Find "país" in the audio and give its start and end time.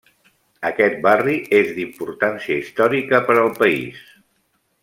3.63-4.05